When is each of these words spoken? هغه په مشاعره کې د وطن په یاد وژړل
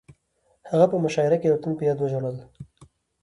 هغه 0.69 0.85
په 0.91 0.97
مشاعره 1.03 1.37
کې 1.41 1.47
د 1.49 1.53
وطن 1.55 1.71
په 1.77 1.83
یاد 1.87 1.97
وژړل 1.99 2.37